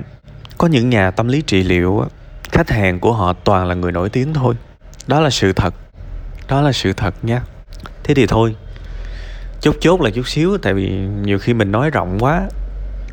có 0.59 0.69
những 0.69 0.91
nhà 0.91 1.11
tâm 1.11 1.29
lý 1.29 1.43
trị 1.43 1.63
liệu 1.63 2.05
khách 2.53 2.71
hàng 2.71 3.01
của 3.01 3.13
họ 3.13 3.33
toàn 3.33 3.67
là 3.67 3.75
người 3.75 3.93
nổi 3.93 4.09
tiếng 4.09 4.35
thôi. 4.35 4.55
Đó 5.07 5.21
là 5.21 5.31
sự 5.31 5.53
thật. 5.53 5.75
Đó 6.49 6.61
là 6.61 6.73
sự 6.73 6.93
thật 6.93 7.15
nha. 7.23 7.43
Thế 8.05 8.15
thì 8.15 8.27
thôi, 8.27 8.57
chốt 9.61 9.77
chốt 9.81 10.01
là 10.01 10.11
chút 10.11 10.29
xíu, 10.29 10.59
tại 10.59 10.75
vì 10.75 10.89
nhiều 11.23 11.39
khi 11.39 11.55
mình 11.55 11.73
nói 11.73 11.91
rộng 11.91 12.19
quá, 12.21 12.43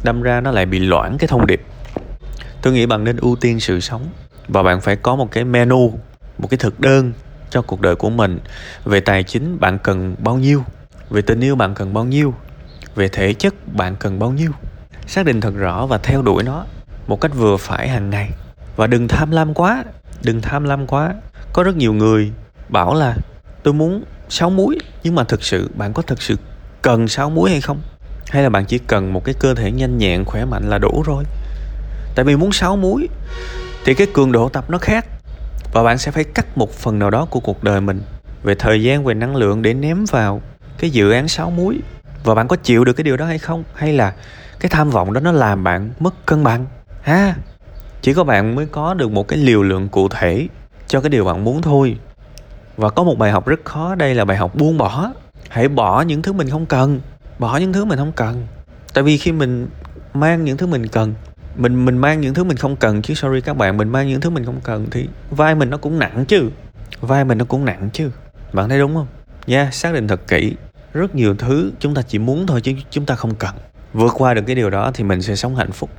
đâm 0.04 0.22
ra 0.22 0.42
nó 0.42 0.52
lại 0.52 0.66
bị 0.66 0.80
loãng 0.80 1.18
cái 1.18 1.28
thông 1.28 1.48
điệp. 1.48 1.62
Tôi 2.62 2.74
nghĩ 2.74 2.86
bạn 2.86 3.04
nên 3.04 3.18
ưu 3.18 3.36
tiên 3.36 3.60
sự 3.60 3.80
sống 3.80 4.02
và 4.48 4.64
bạn 4.64 4.82
phải 4.82 4.96
có 4.96 5.16
một 5.16 5.32
cái 5.32 5.44
menu, 5.44 6.00
một 6.38 6.48
cái 6.50 6.58
thực 6.58 6.80
đơn 6.80 7.14
cho 7.52 7.62
cuộc 7.62 7.82
đời 7.82 7.96
của 7.96 8.10
mình. 8.10 8.40
Về 8.86 9.00
tài 9.00 9.24
chính, 9.24 9.60
bạn 9.60 9.78
cần 9.84 10.16
bao 10.20 10.36
nhiêu? 10.38 10.64
Về 11.10 11.22
tình 11.22 11.40
yêu, 11.40 11.56
bạn 11.56 11.74
cần 11.76 11.94
bao 11.94 12.06
nhiêu? 12.06 12.34
Về 12.96 13.08
thể 13.08 13.34
chất, 13.34 13.54
bạn 13.76 13.96
cần 14.00 14.20
bao 14.20 14.32
nhiêu? 14.32 14.52
Xác 15.08 15.26
định 15.26 15.42
thật 15.42 15.54
rõ 15.56 15.86
và 15.86 15.98
theo 15.98 16.22
đuổi 16.22 16.44
nó 16.44 16.66
một 17.08 17.22
cách 17.22 17.32
vừa 17.36 17.58
phải 17.58 17.90
hàng 17.90 18.10
ngày. 18.10 18.30
Và 18.76 18.88
đừng 18.88 19.08
tham 19.08 19.32
lam 19.32 19.54
quá, 19.54 19.84
đừng 20.24 20.42
tham 20.42 20.64
lam 20.64 20.88
quá. 20.88 21.14
Có 21.54 21.64
rất 21.64 21.76
nhiều 21.76 21.94
người 21.94 22.32
bảo 22.70 22.94
là, 22.94 23.16
tôi 23.64 23.74
muốn 23.74 24.04
sáu 24.30 24.50
muối 24.50 24.78
nhưng 25.04 25.16
mà 25.16 25.24
thực 25.24 25.44
sự, 25.44 25.70
bạn 25.76 25.94
có 25.94 26.02
thực 26.02 26.22
sự 26.22 26.36
cần 26.82 27.08
sáu 27.08 27.30
muối 27.30 27.50
hay 27.50 27.62
không? 27.62 27.82
Hay 28.28 28.44
là 28.44 28.50
bạn 28.50 28.66
chỉ 28.66 28.78
cần 28.78 29.14
một 29.14 29.26
cái 29.26 29.36
cơ 29.40 29.56
thể 29.56 29.72
nhanh 29.72 29.98
nhẹn, 29.98 30.26
khỏe 30.26 30.46
mạnh 30.46 30.70
là 30.70 30.78
đủ 30.78 31.04
rồi? 31.06 31.24
Tại 32.16 32.26
vì 32.26 32.36
muốn 32.36 32.52
sáu 32.52 32.76
muối 32.76 33.08
thì 33.86 33.94
cái 33.94 34.08
cường 34.14 34.32
độ 34.32 34.50
tập 34.50 34.70
nó 34.70 34.78
khác 34.78 35.06
và 35.74 35.84
bạn 35.84 35.98
sẽ 35.98 36.12
phải 36.12 36.24
cắt 36.24 36.58
một 36.58 36.72
phần 36.74 37.00
nào 37.00 37.10
đó 37.10 37.26
của 37.30 37.40
cuộc 37.40 37.64
đời 37.64 37.82
mình. 37.82 38.02
Về 38.44 38.56
thời 38.56 38.84
gian, 38.84 39.04
về 39.04 39.14
năng 39.14 39.36
lượng 39.36 39.62
để 39.62 39.74
ném 39.74 40.06
vào 40.06 40.42
cái 40.78 40.90
dự 40.90 41.12
án 41.12 41.28
sáu 41.28 41.52
muối 41.52 41.80
và 42.24 42.36
bạn 42.36 42.48
có 42.48 42.56
chịu 42.56 42.86
được 42.86 42.94
cái 42.94 43.04
điều 43.04 43.18
đó 43.18 43.26
hay 43.26 43.38
không? 43.38 43.64
Hay 43.74 43.94
là 43.94 44.14
cái 44.60 44.70
tham 44.70 44.90
vọng 44.90 45.14
đó 45.14 45.22
nó 45.22 45.32
làm 45.32 45.64
bạn 45.64 45.90
mất 46.00 46.26
cân 46.26 46.44
bằng? 46.44 46.66
Ha! 47.02 47.36
Chỉ 48.02 48.14
có 48.14 48.24
bạn 48.24 48.56
mới 48.56 48.66
có 48.66 48.94
được 48.94 49.12
một 49.12 49.28
cái 49.28 49.40
liều 49.40 49.64
lượng 49.64 49.90
cụ 49.90 50.08
thể 50.08 50.48
cho 50.88 51.02
cái 51.02 51.10
điều 51.10 51.26
bạn 51.26 51.44
muốn 51.44 51.62
thôi. 51.62 51.98
Và 52.78 52.90
có 52.90 53.04
một 53.04 53.18
bài 53.18 53.32
học 53.32 53.48
rất 53.48 53.66
khó, 53.66 53.96
đây 53.96 54.16
là 54.16 54.26
bài 54.26 54.38
học 54.38 54.56
buông 54.56 54.78
bỏ. 54.78 55.12
Hãy 55.50 55.68
bỏ 55.68 56.02
những 56.02 56.22
thứ 56.22 56.34
mình 56.34 56.50
không 56.50 56.66
cần. 56.66 57.02
Bỏ 57.40 57.58
những 57.58 57.74
thứ 57.74 57.86
mình 57.86 58.00
không 58.00 58.12
cần. 58.12 58.48
Tại 58.94 59.04
vì 59.04 59.18
khi 59.18 59.32
mình 59.32 59.68
mang 60.14 60.44
những 60.44 60.58
thứ 60.58 60.68
mình 60.68 60.88
cần 60.88 61.14
mình 61.56 61.86
mình 61.86 61.98
mang 61.98 62.22
những 62.22 62.34
thứ 62.34 62.44
mình 62.44 62.58
không 62.58 62.76
cần 62.76 63.02
chứ 63.02 63.14
sorry 63.14 63.42
các 63.42 63.58
bạn 63.58 63.78
mình 63.78 63.90
mang 63.90 64.08
những 64.08 64.22
thứ 64.22 64.30
mình 64.30 64.46
không 64.46 64.60
cần 64.64 64.88
thì 64.92 65.08
vai 65.30 65.56
mình 65.56 65.70
nó 65.70 65.78
cũng 65.78 66.00
nặng 66.00 66.26
chứ. 66.28 66.50
Vai 67.02 67.26
mình 67.26 67.38
nó 67.38 67.46
cũng 67.46 67.66
nặng 67.66 67.90
chứ. 67.94 68.12
Bạn 68.54 68.70
thấy 68.70 68.80
đúng 68.80 68.96
không? 68.96 69.08
Nha 69.48 69.62
yeah, 69.62 69.74
xác 69.74 69.94
định 69.94 70.08
thật 70.08 70.28
kỹ 70.28 70.56
rất 70.94 71.16
nhiều 71.16 71.36
thứ 71.36 71.72
chúng 71.80 71.94
ta 71.94 72.02
chỉ 72.02 72.20
muốn 72.20 72.48
thôi 72.48 72.62
chứ 72.62 72.74
chúng 72.90 73.06
ta 73.06 73.16
không 73.16 73.36
cần. 73.36 73.56
Vượt 73.94 74.14
qua 74.18 74.34
được 74.34 74.42
cái 74.48 74.56
điều 74.56 74.70
đó 74.70 74.92
thì 74.94 75.04
mình 75.04 75.22
sẽ 75.22 75.36
sống 75.36 75.56
hạnh 75.56 75.72
phúc. 75.72 75.90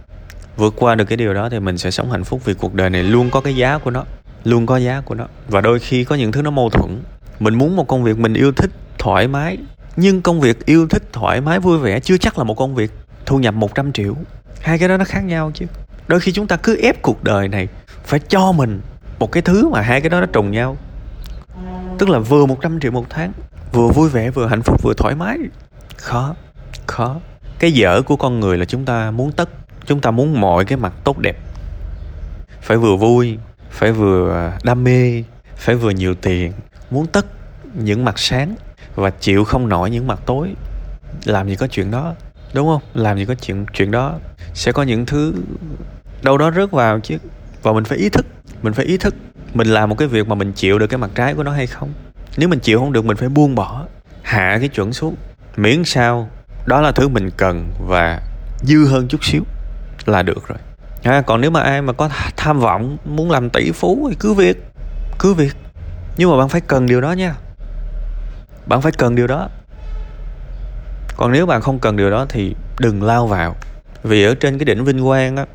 Vượt 0.56 0.75
qua 0.76 0.94
được 0.94 1.04
cái 1.04 1.16
điều 1.16 1.35
đó 1.35 1.49
thì 1.49 1.61
mình 1.61 1.78
sẽ 1.78 1.90
sống 1.90 2.11
hạnh 2.11 2.25
phúc 2.25 2.44
vì 2.44 2.54
cuộc 2.54 2.75
đời 2.75 2.90
này 2.90 3.02
luôn 3.02 3.30
có 3.30 3.40
cái 3.40 3.56
giá 3.56 3.78
của 3.78 3.90
nó 3.90 4.04
luôn 4.44 4.66
có 4.66 4.76
giá 4.76 5.00
của 5.00 5.14
nó. 5.14 5.26
Và 5.49 5.61
đôi 5.61 5.78
khi 5.78 6.04
có 6.04 6.14
những 6.14 6.32
thứ 6.32 6.42
nó 6.42 6.50
mâu 6.50 6.71
thuẫn. 6.71 7.02
Mình 7.40 7.54
muốn 7.54 7.76
một 7.76 7.88
công 7.88 8.04
việc 8.04 8.18
mình 8.18 8.35
yêu 8.35 8.52
thích 8.52 8.71
thoải 8.99 9.28
mái 9.28 9.59
nhưng 9.97 10.23
công 10.23 10.40
việc 10.40 10.66
yêu 10.66 10.88
thích 10.88 11.02
thoải 11.12 11.40
mái 11.40 11.61
vui 11.61 11.78
vẻ 11.78 12.00
chưa 12.00 12.16
chắc 12.16 12.38
là 12.38 12.44
một 12.44 12.54
công 12.54 12.75
việc. 12.75 12.90
Thu 13.26 13.38
nhập 13.38 13.54
100 13.54 13.92
triệu 13.92 14.16
hai 14.62 14.78
cái 14.78 14.88
đó 14.88 14.97
nó 14.97 15.04
khác 15.04 15.21
nhau 15.21 15.50
chứ. 15.54 15.66
Đôi 16.09 16.21
khi 16.21 16.33
chúng 16.33 16.47
ta 16.47 16.57
cứ 16.57 16.76
ép 16.76 17.02
cuộc 17.02 17.25
đời 17.25 17.49
này 17.49 17.69
phải 18.04 18.21
cho 18.28 18.52
mình 18.52 18.81
một 19.19 19.33
cái 19.33 19.42
thứ 19.42 19.69
mà 19.69 19.81
hai 19.81 20.00
cái 20.00 20.11
đó 20.11 20.21
nó 20.21 20.26
trùng 20.26 20.50
nhau. 20.50 20.76
Tức 21.99 22.09
là 22.09 22.19
vừa 22.19 22.47
100 22.47 22.81
triệu 22.81 22.90
một 22.90 23.07
tháng, 23.11 23.33
vừa 23.73 23.88
vui 23.88 24.09
vẻ, 24.09 24.31
vừa 24.31 24.47
hạnh 24.47 24.62
phúc, 24.62 24.83
vừa 24.83 24.95
thoải 24.95 25.14
mái. 25.14 25.38
Khó 25.97 26.35
khó. 26.87 27.16
Cái 27.59 27.73
dở 27.73 28.02
của 28.02 28.16
con 28.16 28.40
người 28.40 28.59
là 28.59 28.64
chúng 28.64 28.85
ta 28.85 29.11
muốn 29.11 29.33
tất, 29.33 29.49
chúng 29.87 30.00
ta 30.00 30.11
muốn 30.11 30.40
mọi 30.40 30.64
cái 30.64 30.78
mặt 30.78 30.92
tốt 31.04 31.19
đẹp. 31.19 31.37
Phải 32.61 32.76
vừa 32.76 32.97
vui, 32.97 33.38
phải 33.71 33.92
vừa 33.92 34.52
đam 34.64 34.85
mê, 34.85 35.25
phải 35.57 35.75
vừa 35.75 35.90
nhiều 35.90 36.14
tiền, 36.14 36.52
muốn 36.90 37.07
tất 37.07 37.26
những 37.75 38.04
mặt 38.04 38.19
sáng 38.19 38.54
và 38.95 39.11
chịu 39.11 39.45
không 39.45 39.69
nổi 39.69 39.90
những 39.90 40.07
mặt 40.07 40.21
tối. 40.26 40.54
Làm 41.25 41.49
gì 41.49 41.57
có 41.57 41.66
chuyện 41.66 41.90
đó 41.90 42.14
đúng 42.54 42.68
không? 42.68 42.82
Làm 42.94 43.18
gì 43.18 43.25
có 43.25 43.35
chuyện 43.35 43.66
chuyện 43.73 43.90
đó. 43.90 44.18
Sẽ 44.54 44.73
có 44.73 44.82
những 44.82 45.06
thứ 45.06 45.35
đâu 46.23 46.38
đó 46.38 46.50
rớt 46.50 46.71
vào 46.71 47.00
chứ. 47.00 47.18
Và 47.62 47.73
mình 47.73 47.85
phải 47.85 47.99
ý 47.99 48.09
thức 48.09 48.26
mình 48.62 48.73
phải 48.73 48.85
ý 48.85 48.97
thức 48.97 49.14
mình 49.54 49.68
làm 49.68 49.88
một 49.88 49.94
cái 49.99 50.09
việc 50.09 50.28
mà 50.28 50.35
mình 50.35 50.52
chịu 50.52 50.78
được 50.78 50.87
cái 50.87 50.99
mặt 50.99 51.11
trái 51.14 51.35
của 51.35 51.42
nó 51.42 51.52
hay 51.52 51.66
không. 51.66 51.92
Nếu 52.37 52.49
mình 52.49 52.61
chịu 52.61 52.78
không 52.78 52.92
được 52.92 53.04
mình 53.04 53.16
phải 53.16 53.28
buông 53.28 53.54
bỏ 53.54 53.85
hạ 54.23 54.56
cái 54.61 54.68
chuẩn 54.68 54.92
xuống. 54.92 55.16
Miễn 55.56 55.85
sao 55.85 56.28
đó 56.66 56.80
là 56.80 56.92
thứ 56.92 57.09
mình 57.09 57.30
cần 57.37 57.73
và 57.88 58.21
dư 58.62 58.85
hơn 58.85 59.09
chút 59.09 59.25
xíu 59.25 59.42
là 60.06 60.23
được 60.23 60.49
rồi. 60.49 60.59
À, 61.02 61.23
còn 61.26 61.40
nếu 61.40 61.50
mà 61.50 61.61
ai 61.61 61.82
mà 61.82 61.92
có 61.92 62.09
tham 62.37 62.61
vọng 62.61 62.97
muốn 63.04 63.30
làm 63.30 63.50
tỷ 63.50 63.71
phú 63.73 64.06
thì 64.11 64.16
cứ 64.21 64.32
việc 64.35 64.56
cứ 65.18 65.35
việc. 65.35 65.56
Nhưng 66.16 66.30
mà 66.30 66.37
bạn 66.37 66.49
phải 66.49 66.61
cần 66.61 66.87
điều 66.87 67.00
đó 67.00 67.12
nha. 67.12 67.35
Bạn 68.66 68.82
phải 68.82 68.92
cần 68.92 69.14
điều 69.14 69.26
đó 69.26 69.49
còn 71.16 71.33
nếu 71.33 71.47
bạn 71.47 71.61
không 71.61 71.78
cần 71.78 71.97
điều 71.97 72.11
đó 72.11 72.26
thì 72.28 72.54
đừng 72.78 73.02
lao 73.02 73.26
vào. 73.26 73.57
Vì 74.02 74.25
ở 74.25 74.35
trên 74.35 74.59
cái 74.59 74.64
đỉnh 74.64 74.85
vinh 74.85 75.04
quang 75.04 75.37
á, 75.37 75.47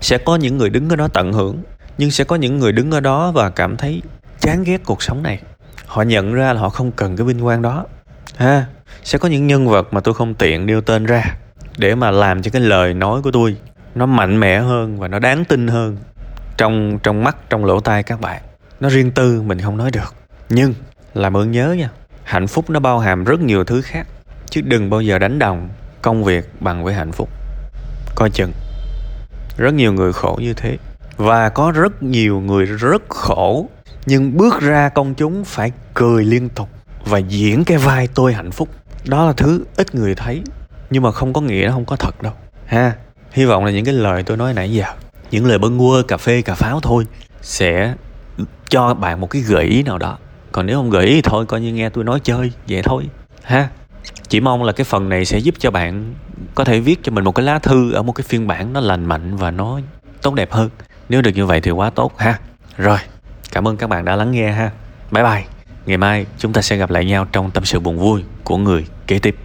sẽ 0.00 0.18
có 0.18 0.36
những 0.36 0.58
người 0.58 0.70
đứng 0.70 0.90
ở 0.90 0.96
đó 0.96 1.08
tận 1.08 1.32
hưởng, 1.32 1.62
nhưng 1.98 2.10
sẽ 2.10 2.24
có 2.24 2.36
những 2.36 2.58
người 2.58 2.72
đứng 2.72 2.90
ở 2.90 3.00
đó 3.00 3.32
và 3.32 3.50
cảm 3.50 3.76
thấy 3.76 4.02
chán 4.40 4.64
ghét 4.64 4.80
cuộc 4.84 5.02
sống 5.02 5.22
này. 5.22 5.40
Họ 5.86 6.02
nhận 6.02 6.34
ra 6.34 6.52
là 6.52 6.60
họ 6.60 6.68
không 6.68 6.92
cần 6.92 7.16
cái 7.16 7.26
vinh 7.26 7.40
quang 7.40 7.62
đó. 7.62 7.86
Ha, 8.36 8.66
sẽ 9.04 9.18
có 9.18 9.28
những 9.28 9.46
nhân 9.46 9.68
vật 9.68 9.92
mà 9.92 10.00
tôi 10.00 10.14
không 10.14 10.34
tiện 10.34 10.66
nêu 10.66 10.80
tên 10.80 11.06
ra 11.06 11.24
để 11.78 11.94
mà 11.94 12.10
làm 12.10 12.42
cho 12.42 12.50
cái 12.50 12.62
lời 12.62 12.94
nói 12.94 13.22
của 13.22 13.30
tôi 13.30 13.56
nó 13.94 14.06
mạnh 14.06 14.40
mẽ 14.40 14.60
hơn 14.60 14.98
và 14.98 15.08
nó 15.08 15.18
đáng 15.18 15.44
tin 15.44 15.68
hơn 15.68 15.96
trong 16.56 16.98
trong 17.02 17.24
mắt, 17.24 17.36
trong 17.50 17.64
lỗ 17.64 17.80
tai 17.80 18.02
các 18.02 18.20
bạn. 18.20 18.42
Nó 18.80 18.88
riêng 18.88 19.10
tư, 19.10 19.42
mình 19.42 19.60
không 19.60 19.76
nói 19.76 19.90
được. 19.90 20.14
Nhưng 20.48 20.74
làm 21.14 21.36
ơn 21.36 21.50
nhớ 21.50 21.72
nha, 21.78 21.90
hạnh 22.24 22.46
phúc 22.46 22.70
nó 22.70 22.80
bao 22.80 22.98
hàm 22.98 23.24
rất 23.24 23.40
nhiều 23.40 23.64
thứ 23.64 23.82
khác 23.82 24.06
chứ 24.50 24.60
đừng 24.60 24.90
bao 24.90 25.00
giờ 25.00 25.18
đánh 25.18 25.38
đồng 25.38 25.68
công 26.02 26.24
việc 26.24 26.50
bằng 26.60 26.84
với 26.84 26.94
hạnh 26.94 27.12
phúc. 27.12 27.28
Coi 28.14 28.30
chừng, 28.30 28.52
rất 29.56 29.74
nhiều 29.74 29.92
người 29.92 30.12
khổ 30.12 30.38
như 30.40 30.54
thế. 30.54 30.76
Và 31.16 31.48
có 31.48 31.70
rất 31.70 32.02
nhiều 32.02 32.40
người 32.40 32.66
rất 32.66 33.02
khổ, 33.08 33.68
nhưng 34.06 34.36
bước 34.36 34.60
ra 34.60 34.88
công 34.88 35.14
chúng 35.14 35.44
phải 35.44 35.72
cười 35.94 36.24
liên 36.24 36.48
tục 36.48 36.68
và 37.04 37.18
diễn 37.18 37.64
cái 37.64 37.78
vai 37.78 38.08
tôi 38.14 38.34
hạnh 38.34 38.50
phúc. 38.50 38.68
Đó 39.04 39.26
là 39.26 39.32
thứ 39.32 39.64
ít 39.76 39.94
người 39.94 40.14
thấy, 40.14 40.42
nhưng 40.90 41.02
mà 41.02 41.12
không 41.12 41.32
có 41.32 41.40
nghĩa 41.40 41.64
nó 41.66 41.72
không 41.72 41.84
có 41.84 41.96
thật 41.96 42.22
đâu. 42.22 42.32
Ha, 42.66 42.92
hy 43.32 43.44
vọng 43.44 43.64
là 43.64 43.70
những 43.70 43.84
cái 43.84 43.94
lời 43.94 44.22
tôi 44.22 44.36
nói 44.36 44.54
nãy 44.54 44.72
giờ, 44.72 44.84
những 45.30 45.46
lời 45.46 45.58
bâng 45.58 45.78
quơ, 45.78 46.02
cà 46.02 46.16
phê, 46.16 46.42
cà 46.42 46.54
pháo 46.54 46.80
thôi, 46.80 47.06
sẽ 47.42 47.94
cho 48.68 48.94
bạn 48.94 49.20
một 49.20 49.30
cái 49.30 49.42
gợi 49.42 49.64
ý 49.64 49.82
nào 49.82 49.98
đó. 49.98 50.18
Còn 50.52 50.66
nếu 50.66 50.76
không 50.76 50.90
gợi 50.90 51.06
ý 51.06 51.14
thì 51.14 51.22
thôi, 51.22 51.46
coi 51.46 51.60
như 51.60 51.72
nghe 51.72 51.88
tôi 51.88 52.04
nói 52.04 52.20
chơi, 52.24 52.52
vậy 52.68 52.82
thôi. 52.82 53.08
Ha 53.42 53.68
chỉ 54.28 54.40
mong 54.40 54.62
là 54.62 54.72
cái 54.72 54.84
phần 54.84 55.08
này 55.08 55.24
sẽ 55.24 55.38
giúp 55.38 55.54
cho 55.58 55.70
bạn 55.70 56.14
có 56.54 56.64
thể 56.64 56.80
viết 56.80 57.00
cho 57.02 57.12
mình 57.12 57.24
một 57.24 57.32
cái 57.32 57.46
lá 57.46 57.58
thư 57.58 57.92
ở 57.92 58.02
một 58.02 58.12
cái 58.12 58.24
phiên 58.28 58.46
bản 58.46 58.72
nó 58.72 58.80
lành 58.80 59.04
mạnh 59.04 59.36
và 59.36 59.50
nó 59.50 59.80
tốt 60.22 60.34
đẹp 60.34 60.52
hơn. 60.52 60.70
Nếu 61.08 61.22
được 61.22 61.30
như 61.34 61.46
vậy 61.46 61.60
thì 61.60 61.70
quá 61.70 61.90
tốt 61.90 62.18
ha. 62.18 62.38
Rồi, 62.76 62.98
cảm 63.52 63.68
ơn 63.68 63.76
các 63.76 63.86
bạn 63.86 64.04
đã 64.04 64.16
lắng 64.16 64.30
nghe 64.30 64.52
ha. 64.52 64.70
Bye 65.10 65.24
bye. 65.24 65.44
Ngày 65.86 65.96
mai 65.96 66.26
chúng 66.38 66.52
ta 66.52 66.62
sẽ 66.62 66.76
gặp 66.76 66.90
lại 66.90 67.04
nhau 67.04 67.26
trong 67.32 67.50
tâm 67.50 67.64
sự 67.64 67.80
buồn 67.80 67.98
vui 67.98 68.24
của 68.44 68.56
người 68.56 68.86
kế 69.06 69.18
tiếp. 69.18 69.36